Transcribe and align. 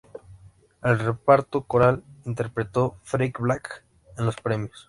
El 0.81 0.97
reparto 0.97 1.61
coral 1.65 2.03
interpretó 2.25 2.97
""Freak 3.03 3.37
Flag"" 3.37 3.83
en 4.17 4.25
los 4.25 4.35
premios. 4.35 4.71